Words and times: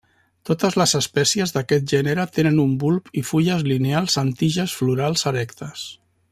Totes 0.49 0.77
les 0.81 0.93
espècies 0.99 1.53
d'aquest 1.57 1.85
gènere 1.93 2.25
tenen 2.39 2.57
un 2.65 2.73
bulb 2.85 3.13
i 3.21 3.25
fulles 3.33 3.63
lineals 3.73 4.19
amb 4.25 4.41
tiges 4.43 4.75
florals 4.81 5.29
erectes. 5.35 5.89